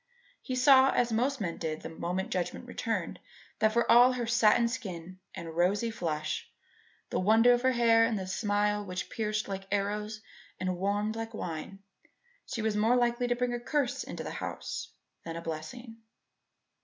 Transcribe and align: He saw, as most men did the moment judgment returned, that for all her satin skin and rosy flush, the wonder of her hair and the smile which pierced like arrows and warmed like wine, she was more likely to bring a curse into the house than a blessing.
He 0.41 0.55
saw, 0.55 0.89
as 0.89 1.11
most 1.13 1.39
men 1.39 1.57
did 1.57 1.81
the 1.83 1.89
moment 1.89 2.31
judgment 2.31 2.65
returned, 2.65 3.19
that 3.59 3.71
for 3.73 3.85
all 3.91 4.13
her 4.13 4.25
satin 4.25 4.67
skin 4.67 5.19
and 5.35 5.55
rosy 5.55 5.91
flush, 5.91 6.49
the 7.11 7.19
wonder 7.19 7.53
of 7.53 7.61
her 7.61 7.73
hair 7.73 8.03
and 8.03 8.17
the 8.17 8.25
smile 8.25 8.83
which 8.83 9.11
pierced 9.11 9.47
like 9.47 9.67
arrows 9.71 10.21
and 10.59 10.77
warmed 10.79 11.15
like 11.15 11.35
wine, 11.35 11.83
she 12.47 12.63
was 12.63 12.75
more 12.75 12.95
likely 12.95 13.27
to 13.27 13.35
bring 13.35 13.53
a 13.53 13.59
curse 13.59 14.03
into 14.03 14.23
the 14.23 14.31
house 14.31 14.91
than 15.23 15.35
a 15.35 15.41
blessing. 15.43 15.97